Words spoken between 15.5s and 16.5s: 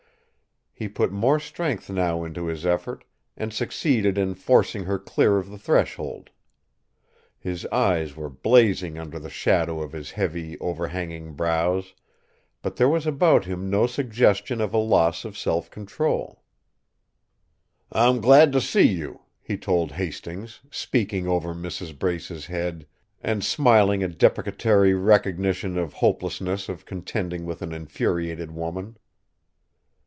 control.